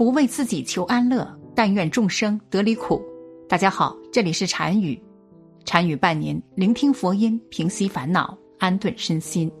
[0.00, 3.02] 不为自己求安乐，但愿众生得离苦。
[3.46, 4.98] 大家好，这里是禅语，
[5.66, 9.52] 禅语伴您聆听佛音，平息烦恼，安顿身心。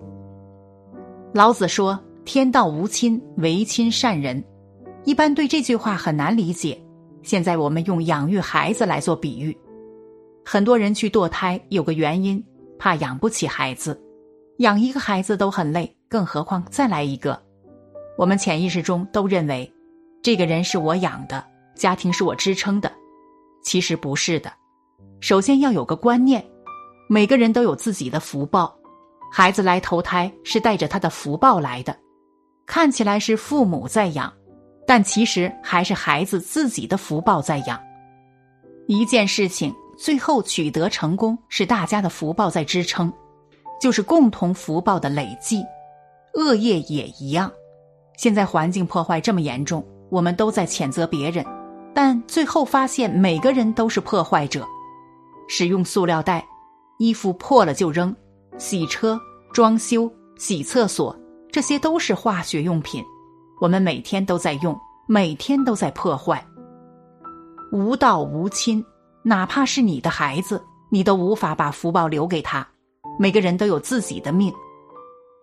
[1.34, 4.42] 老子说：“天道无亲，唯亲善人。”
[5.04, 6.82] 一般对这句话很难理解。
[7.22, 9.54] 现在我们用养育孩子来做比喻，
[10.42, 12.42] 很多人去堕胎有个原因，
[12.78, 14.02] 怕养不起孩子，
[14.60, 17.38] 养一个孩子都很累，更何况再来一个。
[18.16, 19.70] 我们潜意识中都认为。
[20.22, 21.42] 这个人是我养的，
[21.74, 22.92] 家庭是我支撑的，
[23.62, 24.52] 其实不是的。
[25.20, 26.44] 首先要有个观念，
[27.08, 28.76] 每个人都有自己的福报，
[29.32, 31.96] 孩子来投胎是带着他的福报来的，
[32.66, 34.30] 看起来是父母在养，
[34.86, 37.80] 但其实还是孩子自己的福报在养。
[38.86, 43.10] 一件事情最后取得成功，是大家的福报在支撑，
[43.80, 45.64] 就是共同福报的累计。
[46.34, 47.50] 恶业也一样，
[48.18, 49.82] 现在环境破坏这么严重。
[50.10, 51.44] 我们都在谴责别人，
[51.94, 54.66] 但最后发现每个人都是破坏者。
[55.48, 56.46] 使用塑料袋，
[56.98, 58.12] 衣服破了就扔；
[58.58, 59.18] 洗车、
[59.52, 61.16] 装修、洗厕所，
[61.50, 63.02] 这些都是化学用品。
[63.60, 66.44] 我们每天都在用，每天都在破坏。
[67.72, 68.84] 无道无亲，
[69.22, 72.66] 哪怕是你的孩子，你都无法把福报留给他。
[73.18, 74.52] 每个人都有自己的命，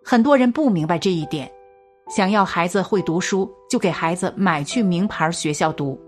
[0.03, 1.51] 很多人不明白这一点。
[2.09, 5.99] 想要孩子会读书，就给孩子买去名牌学校读，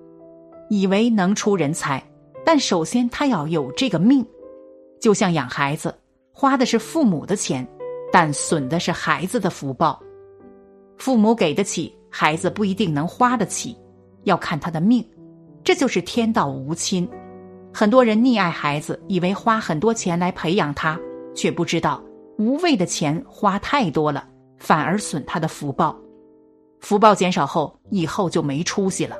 [0.69, 2.01] 以为能出人才。
[2.45, 4.25] 但首先他要有这个命，
[4.99, 5.93] 就像养孩子，
[6.31, 7.67] 花的是父母的钱，
[8.11, 10.01] 但损的是孩子的福报。
[10.97, 13.77] 父母给得起，孩子不一定能花得起，
[14.23, 15.05] 要看他的命。
[15.63, 17.07] 这就是天道无亲。
[17.73, 20.99] 很多人溺爱孩子，以为花很多钱来培养他，
[21.35, 22.01] 却不知道
[22.37, 24.27] 无谓的钱花太多了。
[24.59, 25.97] 反而损他的福报，
[26.81, 29.15] 福报减少后，以后就没出息了。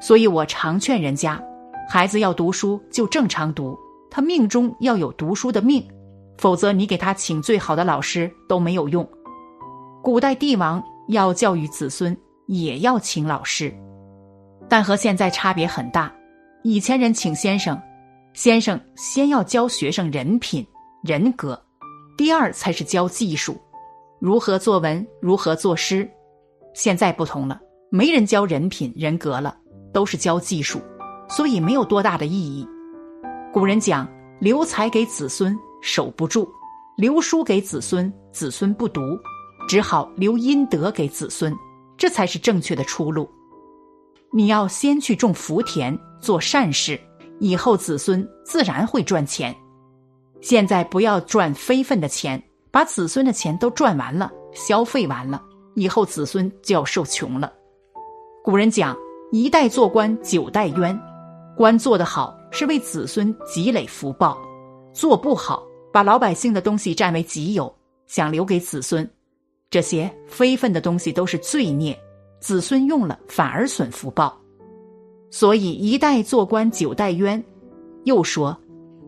[0.00, 1.42] 所以我常劝人家，
[1.88, 3.78] 孩子要读书就正常读，
[4.10, 5.86] 他命中要有读书的命，
[6.38, 9.06] 否则你给他请最好的老师都没有用。
[10.02, 12.16] 古代帝王要教育子孙，
[12.46, 13.74] 也要请老师，
[14.68, 16.12] 但和现在差别很大。
[16.62, 17.80] 以前人请先生，
[18.32, 20.66] 先生先要教学生人品、
[21.02, 21.60] 人格，
[22.16, 23.56] 第二才是教技术。
[24.18, 25.06] 如何作文？
[25.20, 26.08] 如何作诗？
[26.74, 27.60] 现在不同了，
[27.90, 29.54] 没人教人品人格了，
[29.92, 30.80] 都是教技术，
[31.28, 32.66] 所以没有多大的意义。
[33.52, 34.08] 古人讲：
[34.40, 36.48] 留财给子孙守不住，
[36.96, 39.00] 留书给子孙子孙不读，
[39.68, 41.54] 只好留阴德给子孙，
[41.98, 43.28] 这才是正确的出路。
[44.32, 46.98] 你要先去种福田，做善事，
[47.38, 49.54] 以后子孙自然会赚钱。
[50.40, 52.42] 现在不要赚非分的钱。
[52.76, 55.42] 把子孙的钱都赚完了，消费完了，
[55.76, 57.50] 以后子孙就要受穷了。
[58.44, 58.94] 古人讲
[59.32, 61.00] ：“一代做官，九代冤。”
[61.56, 64.36] 官做得好是为子孙积累福报，
[64.92, 67.74] 做不好把老百姓的东西占为己有，
[68.08, 69.08] 想留给子孙，
[69.70, 71.98] 这些非分的东西都是罪孽，
[72.40, 74.38] 子孙用了反而损福报。
[75.30, 77.42] 所以一代做官，九代冤。
[78.04, 78.54] 又说，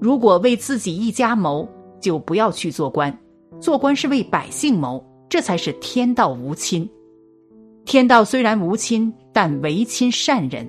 [0.00, 1.68] 如果为自己一家谋，
[2.00, 3.14] 就不要去做官。
[3.60, 6.88] 做官是为百姓谋，这才是天道无亲。
[7.84, 10.68] 天道虽然无亲，但唯亲善人。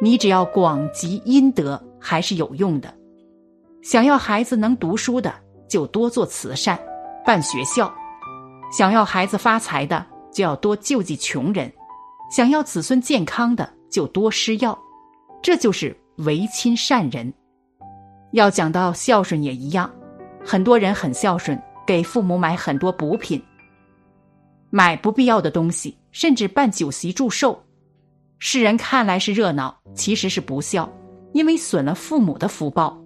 [0.00, 2.92] 你只要广积阴德，还是有用的。
[3.82, 5.32] 想要孩子能读书的，
[5.68, 6.78] 就多做慈善，
[7.24, 7.90] 办学校；
[8.70, 11.68] 想要孩子发财的，就要多救济穷人；
[12.30, 14.78] 想要子孙健康的，就多施药。
[15.42, 17.32] 这就是唯亲善人。
[18.32, 19.90] 要讲到孝顺也一样，
[20.44, 21.60] 很多人很孝顺。
[21.86, 23.42] 给父母买很多补品，
[24.70, 27.60] 买不必要的东西，甚至办酒席祝寿，
[28.38, 30.90] 世人看来是热闹，其实是不孝，
[31.32, 32.98] 因为损了父母的福报。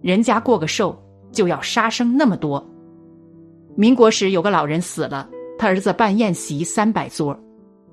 [0.00, 1.00] 人家过个寿
[1.30, 2.64] 就要杀生那么多。
[3.76, 7.38] 民国时有个老人死了，他儿子办宴席三百桌，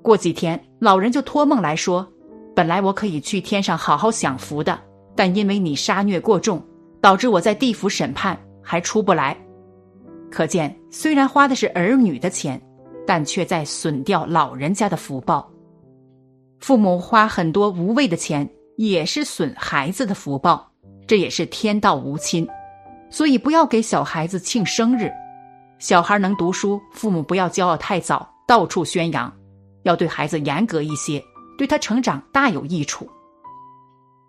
[0.02, 2.08] 过几天老人就托梦来说
[2.56, 4.80] ：“本来我可以去天上好好享福的，
[5.16, 6.62] 但因为你杀虐过重，
[7.00, 9.38] 导致我在地府审判还出不来。”
[10.32, 12.62] 可见，虽然花的是儿女的钱，
[13.06, 15.50] 但却在损掉老人家的福报。
[16.60, 18.48] 父母花很多无谓的钱，
[18.78, 20.70] 也是损孩子的福报，
[21.08, 22.48] 这也是天道无亲。
[23.10, 25.12] 所以，不要给小孩子庆生日。
[25.80, 29.34] 小孩能读书，父母不要骄傲太早，到处宣扬，
[29.84, 31.24] 要对孩子严格一些，
[31.58, 33.10] 对他成长大有益处。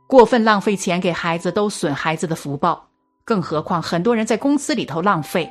[0.07, 2.89] 过分浪费钱给孩子，都损孩子的福报。
[3.25, 5.49] 更何况，很多人在公司里头浪费，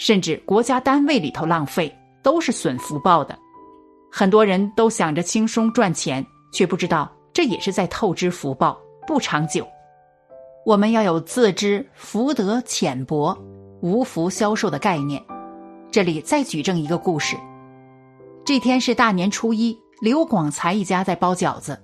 [0.00, 3.38] 甚至国家单位里头浪费，都是损福报的。
[4.10, 9.68] 很多人都想着轻松赚钱，却不知道这也是在透支福报，不长久。
[10.64, 13.36] 我们要有自知福德浅薄、
[13.82, 15.22] 无福消受的概念。
[15.90, 17.36] 这里再举证一个故事：
[18.42, 21.78] 这天是大年初一，刘广才一家在包饺子。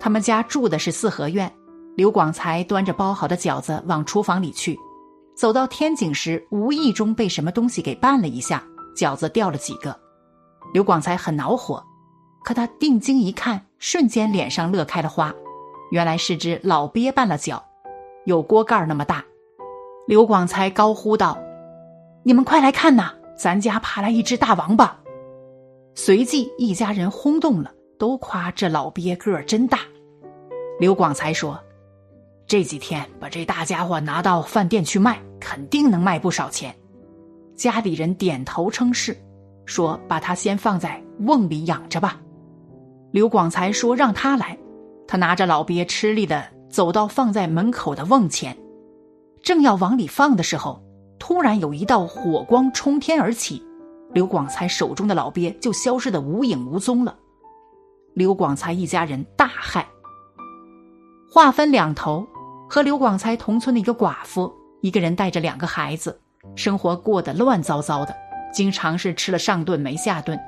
[0.00, 1.52] 他们家住的是四合院。
[1.96, 4.78] 刘广才端着包好的饺子往厨房里去，
[5.36, 8.64] 走到天井时，无意中被什么东西给绊了一下，
[8.96, 9.94] 饺子掉了几个。
[10.72, 11.84] 刘广才很恼火，
[12.42, 15.34] 可他定睛一看，瞬间脸上乐开了花，
[15.90, 17.62] 原来是只老鳖绊了脚，
[18.24, 19.22] 有锅盖那么大。
[20.06, 21.36] 刘广才高呼道
[22.24, 24.98] ：“你们快来看呐，咱家爬来一只大王八！”
[25.94, 29.80] 随即一家人轰动了，都夸这老鳖个儿真大。
[30.80, 31.60] 刘广才说。
[32.48, 36.72] 这几天把这大家伙拿到饭店去卖，肯定能卖不少钱。
[37.56, 39.16] 家里人点头称是，
[39.64, 42.20] 说把他先放在瓮里养着吧。
[43.10, 44.56] 刘广才说让他来，
[45.08, 48.56] 他拿着老鳖吃力的走到放在门口的瓮前，
[49.42, 50.80] 正要往里放的时候，
[51.18, 53.60] 突然有一道火光冲天而起，
[54.12, 57.16] 刘广才手中的老鳖就消失的无影无踪了。
[58.14, 59.84] 刘广才一家人大骇，
[61.28, 62.24] 话分两头。
[62.68, 66.18] 和刘广才同村的一个寡妇，一个人带着两个孩子，
[66.54, 68.14] 生活过得乱糟糟的，
[68.52, 70.38] 经常是吃了上顿没下顿。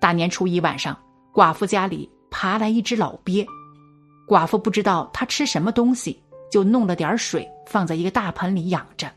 [0.00, 0.96] 大年初一晚上，
[1.32, 3.46] 寡妇家里爬来一只老鳖，
[4.26, 9.10] 寡妇不知道它吃什么东西，就弄了点水放在一个大盆里养着。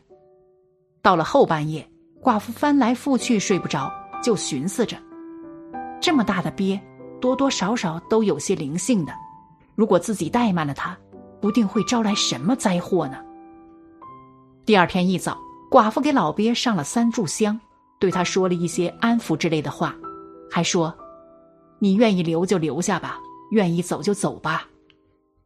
[1.00, 1.88] 到了后半夜，
[2.20, 3.92] 寡妇翻来覆去睡不着，
[4.22, 4.96] 就寻思着：
[6.00, 6.80] 这么大的鳖，
[7.20, 9.12] 多多少少都有些灵性的，
[9.74, 10.96] 如果自己怠慢了它。
[11.42, 13.18] 不定会招来什么灾祸呢？
[14.64, 15.36] 第二天一早，
[15.68, 17.60] 寡妇给老鳖上了三炷香，
[17.98, 19.94] 对他说了一些安抚之类的话，
[20.48, 20.96] 还说
[21.80, 23.18] ：“你愿意留就留下吧，
[23.50, 24.68] 愿意走就走吧。”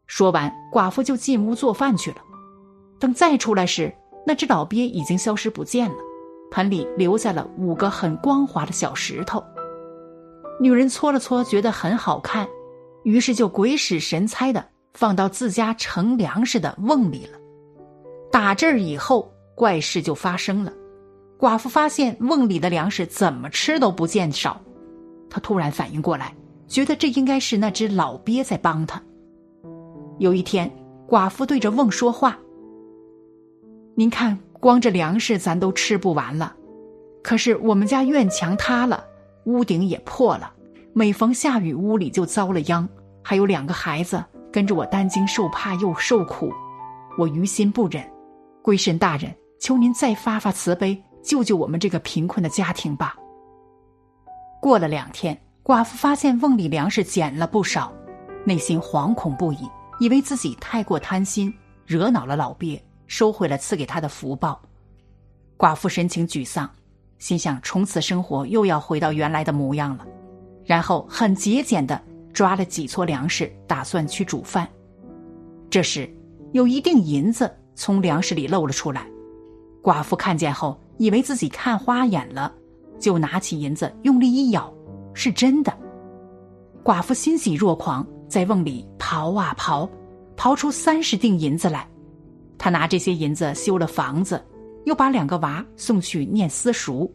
[0.06, 2.18] 说完，寡妇就进屋做饭去了。
[2.98, 3.92] 等再出来时，
[4.26, 5.96] 那只老鳖已经消失不见了，
[6.50, 9.42] 盆里留下了五个很光滑的小石头。
[10.60, 12.46] 女人搓了搓，觉得很好看，
[13.02, 14.62] 于是就鬼使神差的。
[14.96, 17.38] 放到自家盛粮食的瓮里了。
[18.32, 20.72] 打这儿以后，怪事就发生了。
[21.38, 24.58] 寡妇发现瓮里的粮食怎么吃都不见少，
[25.28, 26.34] 她突然反应过来，
[26.66, 29.00] 觉得这应该是那只老鳖在帮她。
[30.18, 30.74] 有一天，
[31.06, 32.38] 寡妇对着瓮说话
[33.94, 36.56] ：“您看，光这粮食咱都吃不完了，
[37.22, 39.04] 可是我们家院墙塌了，
[39.44, 40.50] 屋顶也破了，
[40.94, 42.88] 每逢下雨，屋里就遭了殃，
[43.22, 44.24] 还有两个孩子。”
[44.56, 46.50] 跟着我担惊受怕又受苦，
[47.18, 48.02] 我于心不忍。
[48.62, 49.30] 龟神大人，
[49.60, 53.14] 求您再发发慈悲，救救我们这个贫困的家庭吧。
[54.58, 57.92] 过了两天，寡妇发现瓮里粮食减了不少，
[58.46, 59.68] 内心惶恐不已，
[60.00, 61.52] 以为自己太过贪心，
[61.84, 64.58] 惹恼了老鳖，收回了赐给他的福报。
[65.58, 66.66] 寡妇神情沮丧，
[67.18, 70.06] 心想从此生活又要回到原来的模样了，
[70.64, 72.02] 然后很节俭的。
[72.36, 74.68] 抓了几撮粮食，打算去煮饭。
[75.70, 76.06] 这时，
[76.52, 79.08] 有一锭银子从粮食里露了出来。
[79.82, 82.52] 寡妇看见后，以为自己看花眼了，
[83.00, 84.70] 就拿起银子用力一咬，
[85.14, 85.72] 是真的。
[86.84, 89.88] 寡妇欣喜若狂，在瓮里刨啊刨，
[90.36, 91.88] 刨出三十锭银子来。
[92.58, 94.44] 他拿这些银子修了房子，
[94.84, 97.10] 又把两个娃送去念私塾，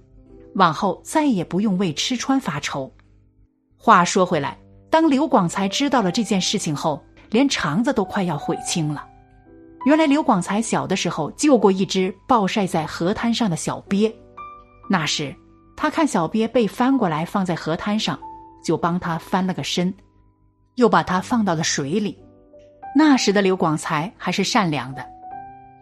[0.56, 2.92] 往后再也不用为吃穿发愁。
[3.78, 4.58] 话说回来。
[4.92, 9.08] 当刘广才知道了这件事情后，连肠子都快要悔青了。
[9.86, 14.14] 原来刘广才小的时候救过一只暴晒在河滩上的小鳖，
[14.90, 15.34] 那时
[15.76, 18.20] 他看小鳖被翻过来放在河滩上，
[18.64, 19.92] 就帮他翻了个身，
[20.76, 22.16] 又把它放到了水里。
[22.94, 25.04] 那时的刘广才还是善良的。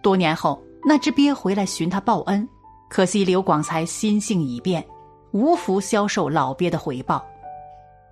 [0.01, 2.47] 多年后，那只鳖回来寻他报恩，
[2.89, 4.85] 可惜刘广才心性已变，
[5.31, 7.25] 无福消受老鳖的回报。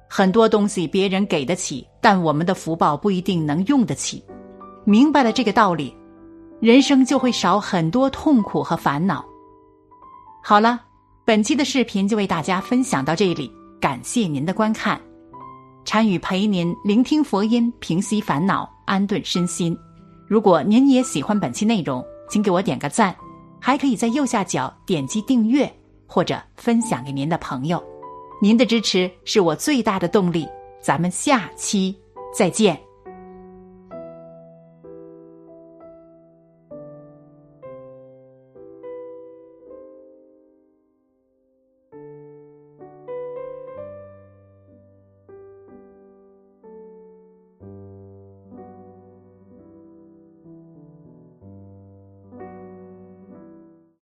[0.10, 4.24] 很多东西别人给得起，但我们的福报不一定能用得起。
[4.86, 5.96] 明白了这个道理，
[6.60, 9.26] 人生就会少很多痛苦和烦恼。
[10.44, 10.80] 好了，
[11.26, 15.00] 本期的视频就为大家分享到这里，感谢您的观看。
[15.84, 19.78] 禅语陪您聆听佛音，平息烦恼，安顿身心。
[20.26, 23.16] 如果您也喜欢本期内容，请给我点个赞，
[23.60, 25.70] 还可以在右下角点击订阅
[26.06, 27.82] 或者分享给您的朋友。
[28.41, 30.48] 您的支持是我最大的动力。
[30.79, 31.96] 咱们下期
[32.34, 32.87] 再见。